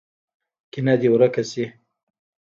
[0.71, 1.65] کینه دې ورک شي.